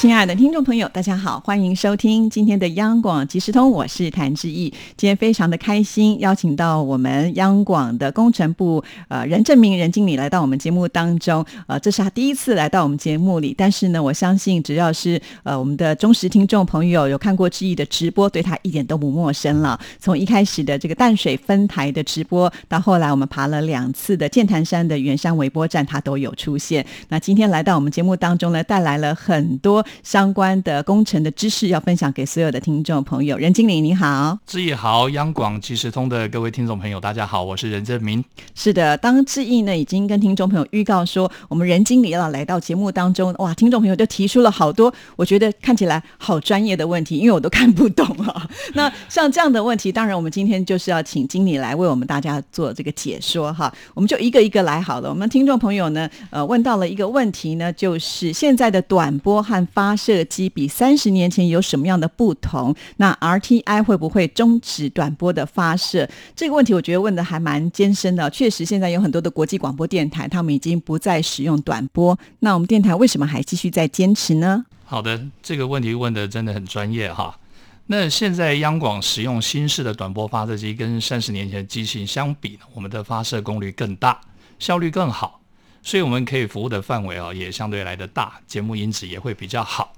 [0.00, 4.72] 亲爱的听众朋友，大家好，欢迎收听今天的央广即时通，我是谭志毅。
[4.96, 11.44] 今天非常的开心，邀请到我们央广的工程部呃任正明任经理来到我们节目当中。
[11.66, 19.78] 呃，这是他第一次来到我们节目里，但是呢，我相信只要是呃我们的忠实听众朋友有看过志毅的直播，对他一点都不陌生了。
[19.98, 26.86] 从一开始的这个淡水分台的直播，到后来我们爬了两次的剑潭山的圆山微波站，他都有出现。
[27.10, 29.84] 那今天来到我们节目当中呢，带来了很多。
[30.02, 33.36] 相关的工程的知识要分享给所有的听众朋友。
[33.36, 38.24] 任经理你好，志毅好，央广即时通的各位听众朋友大家好，我是任正明。
[38.54, 48.48] 是的，当志毅呢已经跟听众朋友预告说，我们任经理要来到节目当中，哇，听众朋友就提出了好多我觉得看起来好专业的问题，因为我都看不懂啊。
[48.74, 53.72] 那像这样的问题，当然我们今天就是要请经理来为我们大家做这个解说哈。
[53.94, 55.08] 我们就一个一个来好了。
[55.08, 62.76] 我们听众朋友呢，呃，问到了一个问题呢，就是现在的短波和发发射机比三十年前有什么样的不同？
[62.98, 66.06] 那 RTI 会不会终止短波的发射？
[66.36, 68.28] 这个问题我觉得问的还蛮艰深的。
[68.28, 72.18] 确实，现在有很多的国际广播电台，他们已经不再使用短波。
[72.40, 74.66] 那我们电台为什么还继续在坚持呢？
[74.84, 77.38] 好的，这个问题问的真的很专业哈。
[77.86, 84.20] 那现在央广使用新式的短波发射机，跟三十年前的机型相比，我们的发射功率更大，
[84.58, 85.39] 效率更好。
[85.82, 89.92] 所以我们可以服务的范围啊，也相对来的大，节目音质也会比较好。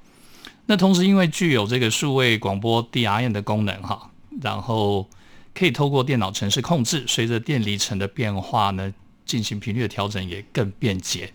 [0.67, 5.09] 那同时，因为具有这个数位广播 DRN 的功能哈，然后
[5.53, 8.95] 可以透过电脑程式控制，随着电离层的变化呢，
[9.27, 11.33] 进行频率的调整也更便捷。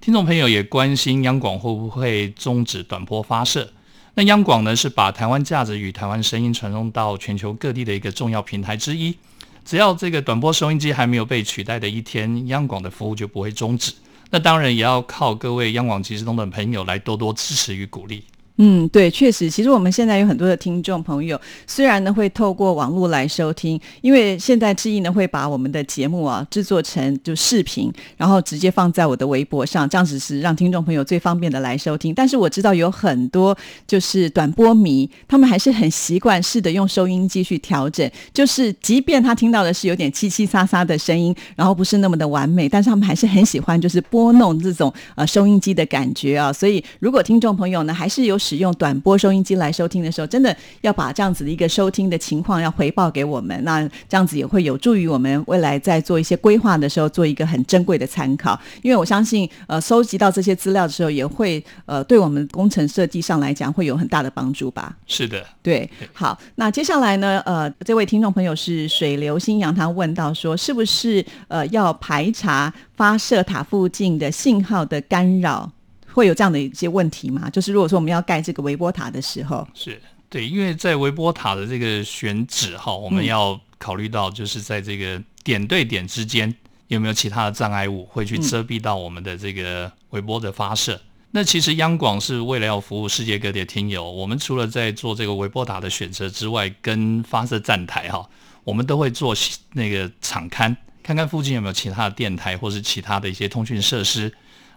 [0.00, 3.72] 听众朋友也关心央广会不会终止短波发射？
[4.16, 9.16] 那央广呢是把台湾价值与台湾声音传送到全球各地的一个重要平台之一。
[9.64, 13.92] 只要这个短波收音机还没有被取代的一天，央广的服务就不会终止。
[14.30, 18.24] 那当然也要靠各位央广即时通的朋友来多多支持与鼓励。
[18.58, 32.14] 嗯，对，确实，其实我们现在有很多的听众朋友，虽然呢会透过网络来收听，因为现在志毅呢会把我们的节目啊制作成就视频，然后直接放在我的微博上，这样子是让听众朋友最方便的来收听。
[32.14, 46.52] 但是我知道有很多就是短波迷，他们还是很习惯式的用收音机去调整，就是即便他听到的是有点凄凄沙沙的声音，然后不是那么的完美，但是他们还是很喜欢就是拨弄这种呃收音机的感觉啊。
[46.52, 48.38] 所以如果听众朋友呢还是有。
[48.44, 58.60] 使用短波收音机来收听的时候，真的要把这样子的一个收听的情况要回报给我们，那这样子也会有助于我们未来在做一些规划的时候做一个很珍贵的参考。
[58.82, 64.94] 因为我相信，呃，收集到这些资料的时候，也会呃对我们工程设计上来讲会有很大的帮助吧。
[65.06, 65.88] 是的，对。
[66.12, 75.70] 好，那接下来呢，呃，这位听众朋友是水流新阳，他问到说，是不是呃要排查发射塔附近的信号的干扰？
[76.14, 77.50] 会有这样的一些问题吗？
[77.50, 86.54] 就是如果说我们要盖这个微波塔的时候，是对，因为在微波塔的这个选址哈，我们要考虑到就是在这个点对点之间
[86.86, 91.00] 有没有其他的障碍物会去遮蔽到我们的这个微波的发射。
[91.32, 98.28] 那其实央广是为了要服务世界各地的听友，我们除了在做这个微波塔的选择之外，跟发射站台哈，
[98.62, 99.34] 我们都会做
[99.72, 104.32] 那个场刊，看看附近有没有其他的电台或是其他的一些通讯设施。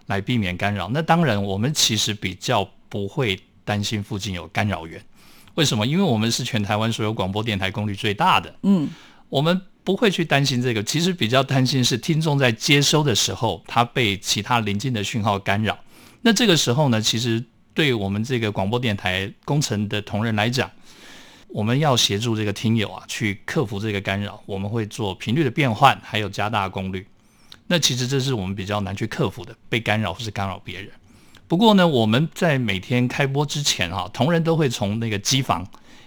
[0.08, 0.90] 来避免干扰。
[0.92, 5.00] 那当然，我们其实比较不会担心附近有干扰源。
[5.54, 5.86] 为什么？
[5.86, 8.54] 因为我们是全台湾所有广播电台功率最大的。
[8.62, 8.88] 嗯，
[9.28, 10.82] 我们不会去担心这个。
[10.82, 15.78] 其实比较担心是听众在接收的时候，他被其他邻近的讯号干扰。
[16.22, 17.44] 那这个时候呢，其实
[17.74, 20.70] 对我们这个广播电台工程的同仁来讲，
[21.48, 24.40] 我们要协助这个听友啊，去克服这个干扰。
[24.46, 27.06] 我们会做频率的变换，还有加大功率。
[27.68, 30.90] 那其实这是我们比较难去克服的，被干扰或是干扰别人。
[31.46, 35.66] 不过呢，我们在每天开播之前哈，同仁都会从那个机房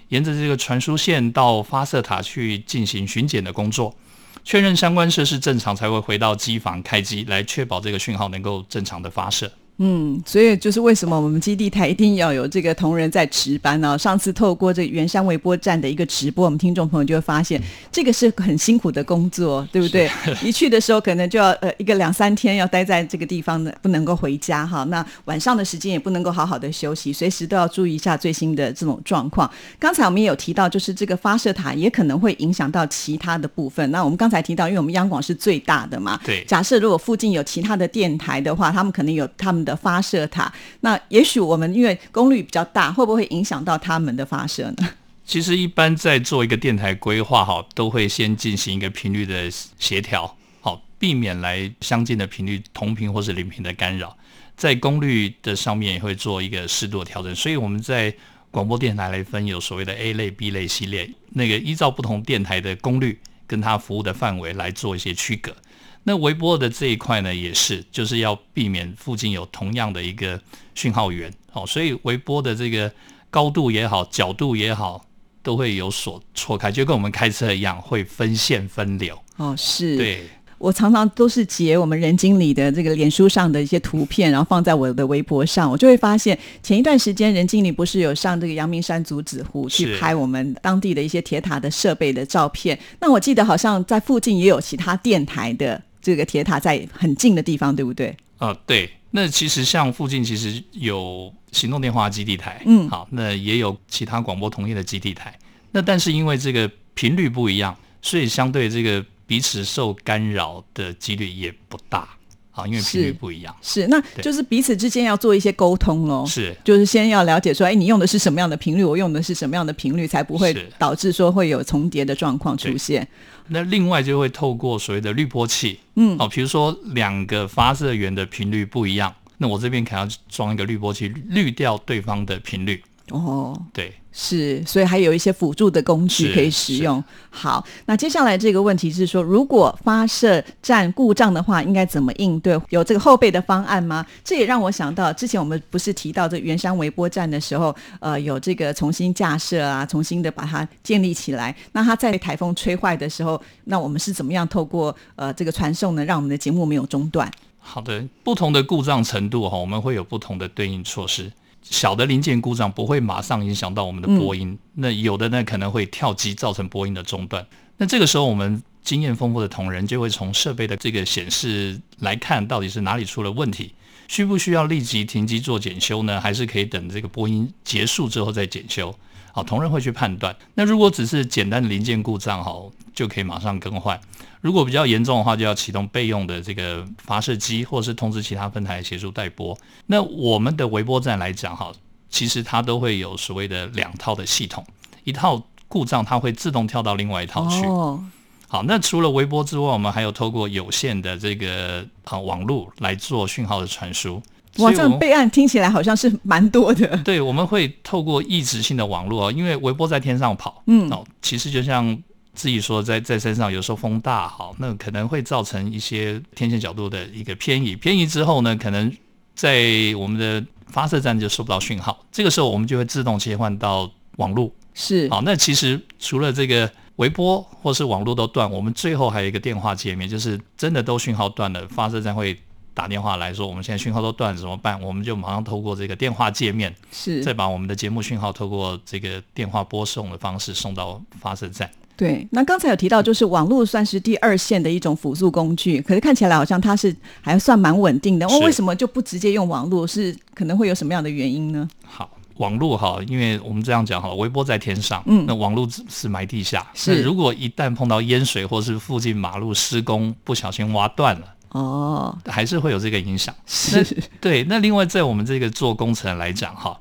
[0.09, 3.95] 沿着这个传输线到发射塔去进行巡检的工作，
[4.43, 9.51] 确认相关设施正常，才会回到机房开机，来确保这个讯号能够正常的发射。
[9.83, 13.97] 嗯，所以就是为什么我们基地台一定要有这个同仁在值班呢？
[13.97, 17.59] 上次透过这圆山微波站的一个直播，我们听众朋友就会发现，
[17.91, 20.07] 这个是很辛苦的工作，对不对？
[20.45, 24.83] 一去的时候可能就要呃一个两三天要待在这个地方的，不能够回家哈。
[24.83, 29.49] 那晚上的时间也不能够好好的休息，随时都要注意一下最新的这种状况。
[29.79, 33.89] 刚才我们也有提到，就是这个发射塔也可能会影响到其他的部分。
[33.89, 36.43] 那我们刚才提到，因为我们央广是最大的嘛，对。
[36.45, 39.70] 假设如果附近有其他的电台的话，他们可能有他们的。
[39.71, 40.51] 的发射塔。
[40.81, 44.89] 那也许我们因为功率比较大，会不会影响到他们的发射呢？
[45.25, 54.17] 其实一般在做一个电台规划，哈，都会先进行一个频率的协调，好，避免来相近的频率同频或是零频的干扰。
[54.57, 57.33] 在功率的上面也会做一个适度的调整。
[57.33, 58.13] 所以我们在
[58.51, 65.55] 广播电台来分有所谓的 A 类、B 类、系列，那个依照不同电台的功率跟它服务的范围来做一些区隔。
[66.03, 70.39] 那微波的这一块呢，也是就是要避免附近有同样的一个
[70.75, 72.91] 讯号源，哦，所以微波的这个
[73.29, 75.05] 高度也好，角度也好。
[75.43, 79.19] 都会有所错开，就跟我们开车一样，会分线分流。
[79.37, 79.97] 哦，是。
[79.97, 80.23] 对，
[80.59, 92.77] 我常常都是截我们任经理的这个脸书上的一些图片，然后放在我的微博上，我就会发现，前一段时间任经理不是有上这个阳明山竹子湖去拍我们当地的一些铁塔的设备的照片。
[92.99, 98.15] 那我记得好像在附近也有其他电台的这个铁塔在很近的地方，对不对？
[98.37, 98.89] 啊，对。
[99.13, 105.37] 那其实像附近其实有行动电话基地台，嗯，好，那也有其他广播同业的基地台。
[105.71, 112.07] 那但是因为这个频率不一样，所以相对这个彼此受干扰的几率也不大，
[112.51, 113.53] 好，因为频率不一样。
[113.61, 116.25] 是，那就是彼此之间要做一些沟通喽。
[116.25, 123.05] 是，就是先要了解说，哎，你用的是什么样的频率，我用的是什么样的频率，才不会导致说会有重叠的状况出现。
[123.53, 132.81] 那另外就会透过所谓的滤波器，嗯，哦，比如说两个发射源的频率不一样，那我这边可能要装一个滤波器，滤掉对方的频率。
[133.11, 137.03] 哦，对，是，所以还有一些辅助的工具可以使用。
[137.29, 142.59] 好，那接下来这个问题是说，如果发射站故障的话，应该怎么应对？
[142.69, 144.05] 有这个后备的方案吗？
[144.23, 151.55] 这也让我想到，之前我们不是提到这圆山微波站的时候，呃，有这个重新架设啊，重新的把它建立起来。
[151.73, 157.31] 那它在台风吹坏的时候，那我们是怎么样透过呃这个传送呢，让我们的节目没有中断？
[157.63, 161.31] 好的，不同的故障程度哈，我们会有不同的对应措施。
[161.61, 167.45] 小的零件故障不会马上影响到我们的波音，那有的呢可能会跳机造成波音的中断。
[167.77, 173.73] 那这个时候我们经验丰富的同仁就会从设备的这个显示来看，到底是哪里出了问题，
[174.07, 176.19] 需不需要立即停机做检修呢？
[176.19, 178.93] 还是可以等这个波音结束之后再检修？
[179.33, 180.35] 好，同仁会去判断。
[180.55, 182.53] 那如果只是简单的零件故障，哈，
[182.93, 183.99] 就可以马上更换。
[184.41, 189.57] 如果比较严重的话，就要启动备用的这个发射机，或者是通知其他分台协助代播。
[189.85, 191.71] 那我们的微波站来讲，哈，
[192.09, 194.65] 其实它都会有所谓的两套的系统，
[195.03, 197.65] 一套故障它会自动跳到另外一套去。
[197.67, 198.03] 哦，
[198.47, 204.21] 好，那除了微波之外，我们还有透过有线的这个啊网络来做讯号的传输。
[204.57, 206.97] 哇，这种备案听起来好像是蛮多的。
[207.03, 212.01] 对，我们会透过抑制性的网络，因为微波在天上跑，嗯，哦，其实就像。
[212.33, 217.75] 自己说，在在山上有时候风大，好，那可能会造成一些天线角度的一个偏移。
[217.75, 218.89] 偏移之后呢，可能
[219.35, 219.61] 在
[219.97, 222.05] 我们的发射站就收不到讯号。
[222.09, 224.49] 这个时候，我们就会自动切换到网络。
[224.73, 232.39] 是，好，那其实除了这个微波或是网络都断，我们最后还有一个电话界面，就是真的都讯号断了，发射站会
[232.73, 234.81] 打电话来说，我们现在讯号都断了怎么办？
[234.81, 241.69] 我们就马上透过这个电话界面，是，再把我们的节目讯号透过这个电话播送的方式送到发射站。
[241.97, 248.27] 对，那刚才有提到，就是网络算是第二线的一种辅助工具，可是看起来好像它是还算蛮稳定的。
[248.39, 249.85] 为什么就不直接用网络？
[249.85, 251.69] 是可能会有什么样的原因呢？
[251.85, 256.65] 好，网络哈，因为我们这样讲哈，微波在天上，嗯，那网络是埋地下。
[256.73, 263.33] 是，如果一旦碰到淹水或是附近马路施工，不小心挖断了，哦，还是会有这个影响。
[263.45, 263.85] 是，
[264.19, 264.43] 对。
[264.45, 266.79] 那另外，在我们这个做工程来讲哈，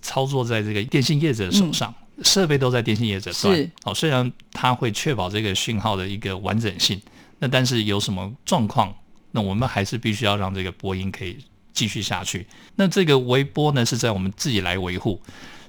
[0.00, 1.94] 操作在这个电信业者手上。
[2.22, 7.02] 设备都在电信业者端，哦，虽然它会确保这个讯号的一个完整性，
[7.40, 8.94] 那但是有什么状况，
[9.32, 11.36] 那我们还是必须要让这个波音可以
[11.72, 12.46] 继续下去。
[12.76, 15.20] 那这个微波呢，是在我们自己来维护，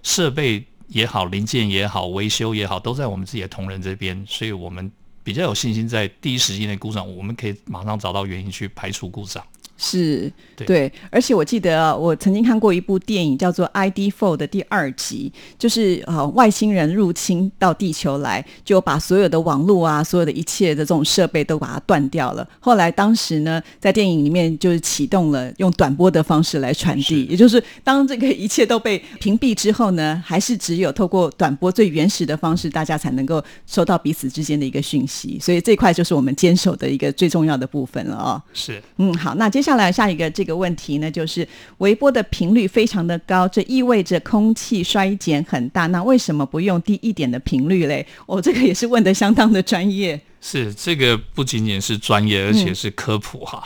[0.04, 4.92] 设备也好，零件也好，维修也好，都在我们自己的同仁这边，所以我们
[5.25, 9.44] 比较有信心，在第一时间内故障，我们可以马上找到原因去排除故障。
[9.77, 15.29] 是对，而且我记得我曾经看过一部电影，叫做《ID Four》的第二集，
[15.60, 22.48] 就是呃外星人入侵到地球来，就把所有的网络啊，所有的一切的这种设备都把它断掉了。
[22.62, 35.38] 后来当时呢，在电影里面就是启动了用短波的方式来传递，也就是当这个一切都被屏蔽之后呢，还是只有透过短波最原始的方式，大家才能够收到彼此之间的一个讯息。
[35.41, 38.41] 所以这块就是我们坚守的一个最重要的部分了哦。
[38.53, 39.64] 是，嗯，好，那接。
[39.65, 41.48] 接下来下一个这个问题呢，就是
[41.79, 45.88] 微波的频率非常的高，这意味着空气衰减很大。
[45.88, 48.05] 那为什么不用低一点的频率嘞？
[48.27, 50.22] 哦，这个也是问的相当的专业。
[50.39, 53.63] 是这个不仅仅是专业，而且是科普哈。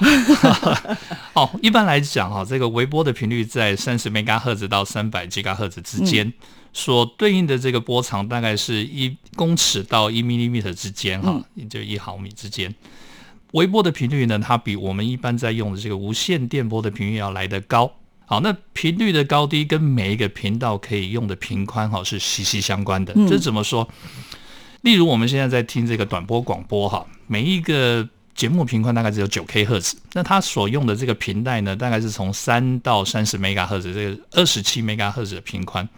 [1.36, 6.32] 哦，一般来讲哈，这个微波的频率在三十 MHz 到三百 GHz 之间，
[6.72, 12.74] 所对应的这个波长大概是一公尺到一 millimeter 之间哈，也就一毫米之间。
[13.52, 17.92] 微波的频率呢，它比我们一般在用的这个无线电波的频率要来得高。
[18.26, 23.12] 好，那频率的高低跟每一个频道可以用的频宽哈是息息相关的。
[23.28, 23.90] 这怎么说？
[24.82, 35.90] 例如我们现在在听这个短波广播哈，每一个节目频宽大概只有九 K 赫兹，那它所用的这个频带呢，大概是从三到三十赫兹，这个二十七赫兹的频宽，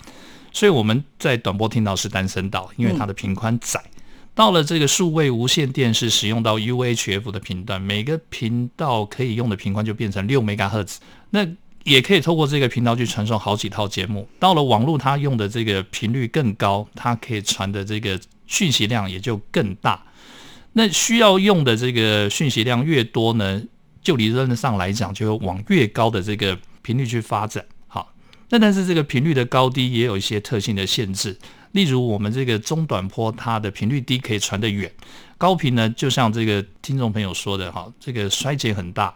[0.53, 3.83] 所以我们在短波听到是单声道，因为它的频宽窄。
[4.33, 11.47] 到了这个数位无线电视使用到 UHF 的频段，每个频道可以用的频宽就变成六 mega 赫兹，那
[11.83, 14.27] 也可以透过这个频道去传送好几套节目。
[14.39, 18.19] 到了网络，它用的这个频率更高，它可以传的这个。
[18.47, 20.03] 讯息量也就更大，
[20.73, 23.63] 那需要用的这个讯息量越多呢，
[24.01, 27.63] 就理论上来讲，就会往越高的这个频率去发展。
[27.87, 28.11] 好，
[28.49, 31.39] 那但是这个频率的高低也有一些特性的限制，
[31.71, 34.91] 例如我们这个中短波，它的频率低可以传得远，
[35.37, 39.13] 高频呢，就像这个听众朋友说的哈，这个衰减很大，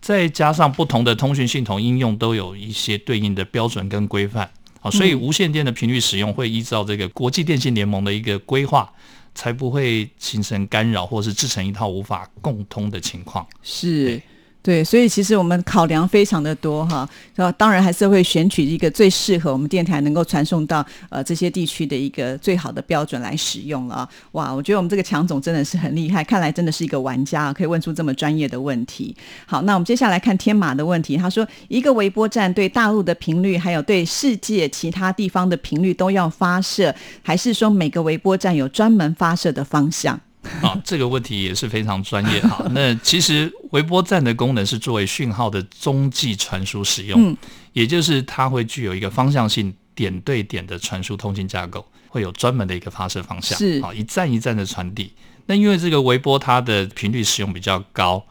[0.00, 4.50] 再加上不同的通讯系统应用都有一些对应的标准跟规范。
[4.80, 8.92] 好，所以无线电的频率使用会依照这个国际电信联盟的一个规划，
[9.34, 13.46] 才不会形成干扰，或是制成一套无法共通的情况。
[13.62, 14.20] 是。
[14.64, 24.08] 对，所以其实我们考量非常的多哈，然后当然还是会选取一个最适合我们电台能够传送到呃这些地区的一个最好的标准来使用了。
[24.32, 29.14] 哇，我觉得我们这个强总真的是很厉害，看来真的是一个玩家，可以问出这么专业的问题。
[29.44, 40.18] 好，那我们接下来看天马的问题，他说一个微波站对大陆的频率，还有对世界其他地方的频率都要发射，还是说每个微波站有专门发射的方向？
[40.62, 42.64] 啊，这个问题也是非常专业哈。
[42.70, 47.36] 那其实微波站的功能是作为讯号的中继传输使用，
[47.72, 55.12] 也就是它会具有一个方向性点对点的传输通信架构，会有专门的一个发射方向，是啊，一站一站的传递。
[55.46, 58.24] 那因为这个微波它的频率使用比较高，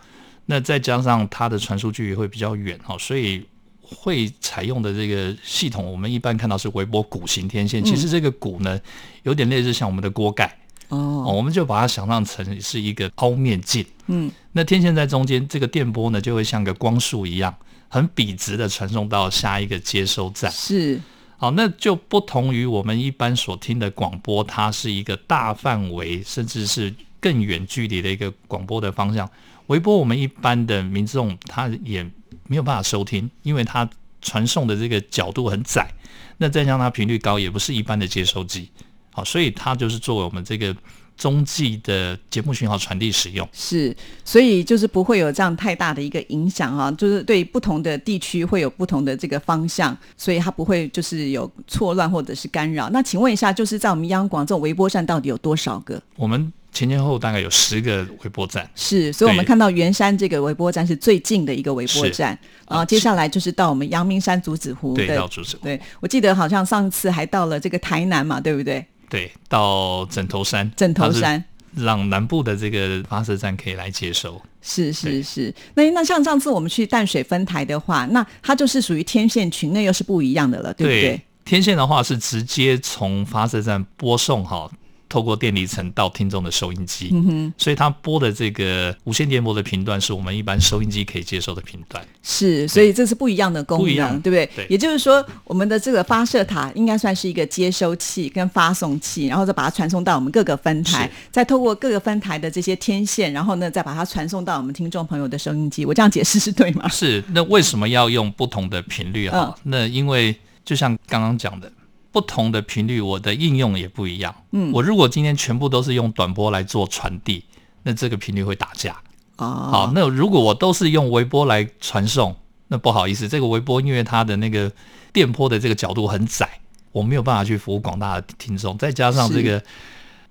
[0.47, 3.45] 那再加上它的传输距离会比较远哈，所以
[3.81, 7.83] 会采用的这个系统，我们一般看到是微波鼓形天线。
[7.83, 8.79] 其实这个鼓呢，
[9.21, 10.57] 有点类似像我们的锅盖。
[10.93, 13.85] 哦，我们就把它想象成是一个凹面镜。
[14.07, 17.55] 嗯，那天线在中间，这个电波呢就会像个光束一样，
[17.87, 20.51] 很笔直的传送到下一个接收站。
[20.51, 21.01] 是，
[21.37, 29.29] 好，那就不同于我们一般所听的广播，它是一个大范围甚至是更远距离的一个广播的方向。
[29.67, 32.03] 微波我们一般的民众他也
[32.47, 33.89] 没有办法收听，因为它
[34.21, 35.89] 传送的这个角度很窄，
[36.37, 38.69] 那再加上它频率高，也不是一般的接收机。
[39.13, 40.75] 好，所以它就是作为我们这个
[41.15, 43.47] 中继的节目讯号传递使用。
[43.53, 52.89] 是，所以就是不会有这样太大的一个影响啊，就是对不同的地区会有不同的这个方向，所以它不会就是有错乱或者是干扰。
[52.89, 56.01] 那请问一下，就是在我们央广这种微波站到底有多少个？
[56.15, 58.67] 我们前前后大概有十个微波站。
[58.73, 64.95] 是，所以我们看到圆山这个微波站是最近的一个微波站，啊，接下来就是到我们阳明山竹子湖。
[64.95, 65.63] 对，到竹子湖。
[65.63, 68.83] 对，我记得好像上次还到了这个台南嘛，对不对？
[69.13, 74.41] 对，到枕头山，枕头山让南部的这个发射站可以来接收。
[74.59, 81.21] 是是是，那那像上次我们去淡水分台的话，那它就是属于天线群，那又是不一样的了，对不对？
[81.45, 84.67] 天线的话是直接从发射站播送哈。
[85.13, 92.03] 透过电离层到听众的收音机，嗯所以它播的这个无线电波的频段是我们一般收音机可以接收的频段。
[92.23, 94.49] 是，所以这是不一样的功能，对不对？
[94.55, 94.65] 对。
[94.71, 105.85] 也就是说，我们的这个发射塔应该算是一个接收器跟发送器，然后再把它传送到我们各个分台，再透过各个分台的这些天线，然后呢，再把它传送到我们听众朋友的收音机。
[105.85, 106.89] 我这样解释是对吗？
[106.89, 107.23] 是。
[107.27, 109.55] 那为什么要用不同的频率哈？
[109.61, 111.71] 那因为就像刚刚讲的。
[112.13, 114.33] 不同的频率，我的应用也不一样。
[114.51, 117.43] 嗯，我如果今天全部都是用短波来做传递，
[117.81, 118.95] 那这个频率会打架。
[119.37, 122.35] 哦，好，那如果我都是用微波来传送，
[122.67, 124.71] 那不好意思，这个微波因为它的那个
[125.11, 126.47] 电波的这个角度很窄，
[126.91, 128.77] 我没有办法去服务广大的听众。
[128.77, 129.61] 再加上这个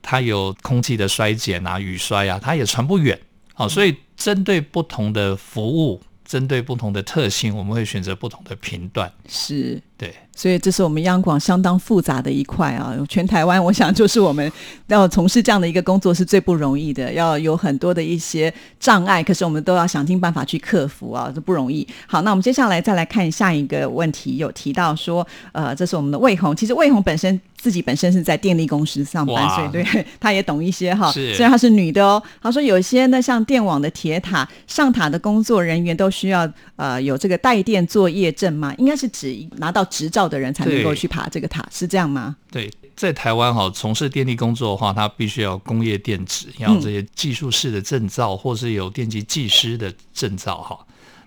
[0.01, 3.21] 它有空气的衰减啊、雨衰啊，它也传不远。
[3.55, 6.01] 好，所以针对不同的服务。
[6.25, 9.13] 针对不同的特性，我们会选择不同的频段。
[9.29, 14.51] 是，对，所以这是我们央广相当复杂的一块啊，全台湾我想就是我们
[14.89, 21.87] 要从事这样的一个工作是最不容易的，要有很多的一些障碍，可是我们都要想尽办法去克服啊，这不容易。
[22.07, 31.13] 好，那我们接下来再来看下一个问题，有提到说，呃，这是我们的魏红，其实魏红本身自己本身是在电力公司上班，所以对她也懂一些哈。
[31.13, 38.75] 是虽然她是女的哦，她说有些呢像电网的铁塔上塔的工作人员都需要呃有这个带电作业证嘛？
[38.79, 42.35] 应该是指拿到执照的人才能够去爬这个塔，是这样吗？
[42.51, 50.79] 对，在台湾哈，从事电力工作的话，它必须要工业电子，要有这些技术式的证照，或是有电机技师的证照哈。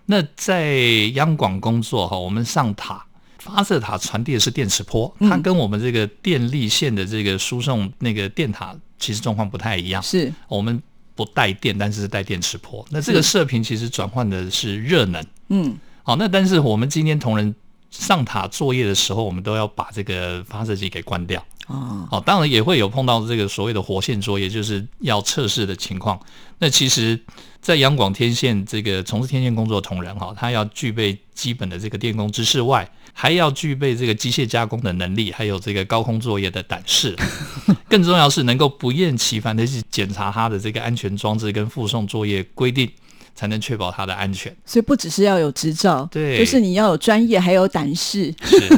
[0.08, 0.74] 那在
[1.14, 3.06] 央广工作哈，我们上塔。
[3.38, 10.02] 发射塔传递的是电磁波，它跟我们这个电力线的这个输送那个电塔其实状况不太一样。
[10.02, 10.82] 是我们
[11.14, 12.84] 不带电，但是是带电磁波。
[12.90, 15.24] 那这个射频其实转换的是热能。
[15.50, 17.54] 嗯，好，那但是我们今天同仁
[18.00, 21.44] 上塔作业的时候，我们都要把这个发射机给关掉。
[21.68, 26.20] 哦，哦，当然也会有碰到这个所谓的活线作业，就是要测试的情况。
[26.60, 27.20] 那其实，
[27.60, 37.16] 在央广天线这个从事天线工作的同仁哈，他要具备基本的这个电工知识外，还要具备这个机械加工的能力，还有这个高空作业的胆识。
[37.90, 42.88] 更重要是能够不厌其烦的去检查它的这个安全装置跟附送作业规定，
[43.36, 44.56] 才能确保它的安全。
[44.66, 48.34] 所以不只是要有执照，对就是你要有专业，还有胆识。
[48.42, 48.70] 是，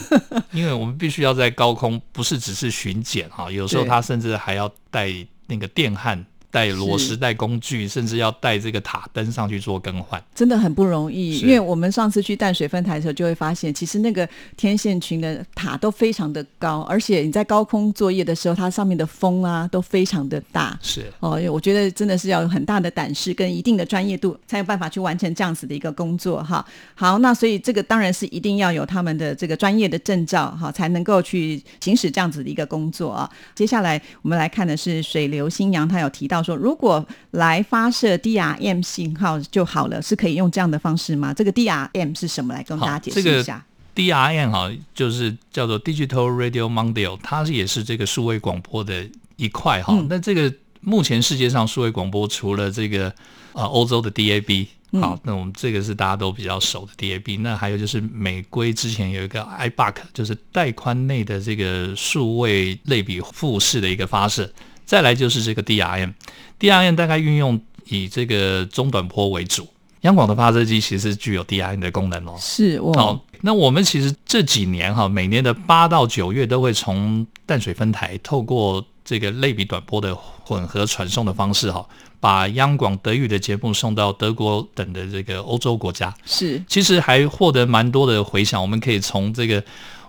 [0.52, 5.10] 因为我们必须要在高空，不是只是巡检哈，有时候对它甚至还要带
[5.46, 10.22] 那个电焊、带螺丝、带工具，甚至要带这个塔灯上去做更换。
[10.34, 20.78] 真的很不容易，因为我们上次去淡水分台的时候，就会发现，其实那个天线群的塔都非常的高，而且你在高空作业的时候，它上面的风啊都非常的大。
[20.82, 26.66] 是，哦，我觉得真的是要有很大的胆识跟一定的专业度，才有办法去完成这样子的一个工作哈。
[26.96, 33.30] 好，那所以这个当然是一定要有他们的这个专业的证照哈，才能够去行使这样子的一个工作啊。
[33.54, 41.34] 接下来我们来看的是水流新阳，他有提到说，如果来发射 DRM 信号就好了，是可以用这样的方式吗？
[41.34, 42.54] 这个 DRM 是什么？
[42.54, 43.66] 来跟大家解这个释一下。
[43.96, 49.94] DRM 哈，就是叫做 Digital Radio Mondial，它也是这个数位广播的一块哈。
[49.94, 53.14] 嗯那这个目前世界上数位广播除了这个
[53.54, 54.68] 呃欧洲的 DAB。
[55.02, 64.50] 好，那我们这个是大家都比较熟的 DAB，那还有就是美规之前有一个 iBuck，就是带宽内的这个数位类比复式的一个发射，
[64.88, 69.68] 再来就是这个 DRM，DRM 大概运用以这个中短波为主，
[70.02, 72.36] 央广的发射机其实具有 DRM 的功能哦。
[72.40, 81.86] 是哦、好，那我们其实这几年哈，每年的八到九月都会从淡水分台透过这个类比短波的混合传送的方式哈，
[82.22, 88.62] 把央广德语的节目送到德国等的这个欧洲国家，是其实还获得蛮多的回响。
[88.62, 89.62] 我们可以从这个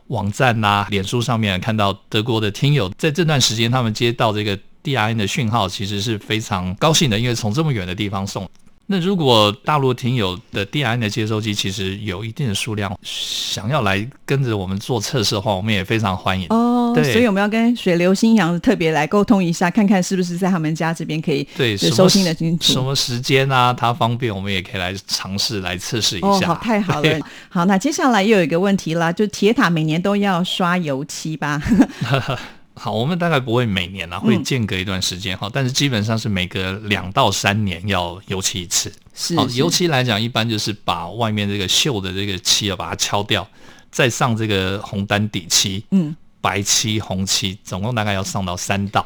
[0.08, 8.48] 网站呐、脸书上面看到德国的听友在这段时间他们接到这个 DRN 的讯号，其实是非常高兴的，因为从这么远的地方送。
[8.90, 16.46] 那如果大陆听友的 DRN 的接收机其实有一定的数量，想要来跟着我们做测试的话，我们也非常欢迎。
[16.48, 22.72] 哦，对所以我们要跟水流新阳特别来沟通一下，看看是不是在他们家这边可以对，收听的清楚。
[22.72, 26.46] 什么时间啊，它方便，我们也可以来尝试来测试一哦，下。
[26.46, 27.20] 好，太好了。
[27.50, 31.62] 好，那接下来又有一个问题啦，就铁塔每年都要刷油漆吧？
[32.78, 38.92] 好，我们大概不会每年啊，会嗯间隔一段时间哈、但是基本上是每隔两到三年要油漆一次。
[39.12, 43.46] 是是油漆来讲，一般就是把外面这个锈的这个漆啊，把它敲掉，
[43.90, 49.04] 再上这个红丹底漆，嗯，白漆、红漆，总共大概要上到三道。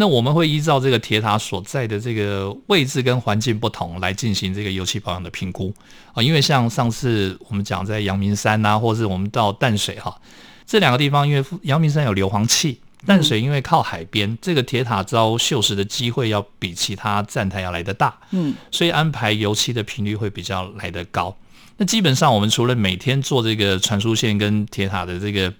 [0.00, 5.74] 那我们会依照这个铁塔所在的这个位置跟环境不同来进行这个油漆保养的评估
[6.12, 10.16] 啊，因为像上次我们讲在阳明山呐、或是我们到淡水哈、
[10.66, 21.36] 这两个地方，因为阳明山有硫磺气，淡水因为靠海边，这个铁塔遭锈蚀的机会要比其他站台要来得大，嗯，所以安排油漆的频率会比较来得高。
[21.76, 25.52] 那基本上我们除了每天做这个传输线跟铁塔的这个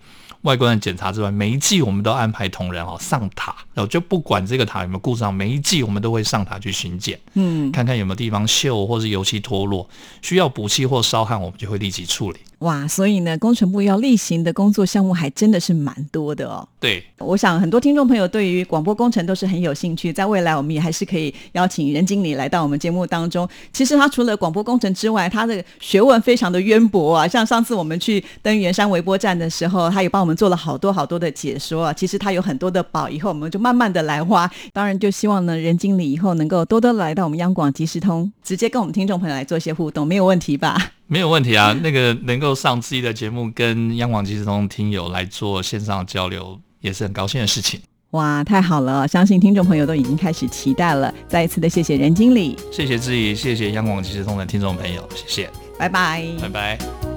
[0.43, 9.89] 外观的检查之外，每一季我们都安排同仁哦上塔，然后就不管这个塔有没有故障，每一季我们都会上塔去巡检，嗯，看看有没有地方锈或是油漆脱落，
[10.21, 12.39] 需要补漆或烧焊，我们就会立即处理。
[12.61, 16.69] 哇，所以呢，工程部要例行的工作项目还真的是蛮多的哦。
[16.81, 23.49] 对，我想很多听众朋友对于广播工程都是很有兴趣，在未来我们也还是可以邀请任经理来到我们节目当中。
[23.73, 27.29] 其实他除了广播工程之外，他的学问非常的渊博啊。
[27.29, 31.93] 像上次我们去登元山微波站的时候，他也帮我们做了好多好多的解说啊。
[31.93, 34.51] 其实他有很多的宝，以后我们就慢慢的来挖。
[34.73, 40.95] 当然，就希望呢，任经理以后能够多多来到我们央广即时通，直接跟我们听众朋友来做一些互动，没有问题吧？
[41.09, 41.73] 没有问题啊。
[41.83, 47.81] 那个能够上自己的节目，跟央广即时通听友来做线上交流，也是很高兴的事情。
[48.13, 49.07] 哇，太好了！
[49.07, 51.13] 相信听众朋友都已经开始期待了。
[51.27, 57.08] 再一次的谢谢任经理，谢谢志毅，谢谢央广即时通的听众朋友，谢谢，拜拜，拜拜。